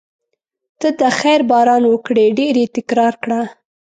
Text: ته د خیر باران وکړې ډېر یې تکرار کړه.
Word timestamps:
ته 0.79 0.87
د 0.99 1.01
خیر 1.19 1.41
باران 1.49 1.83
وکړې 1.87 2.25
ډېر 2.39 2.53
یې 2.61 2.67
تکرار 2.77 3.13
کړه. 3.23 3.41